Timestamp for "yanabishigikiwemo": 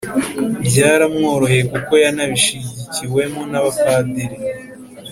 2.03-3.41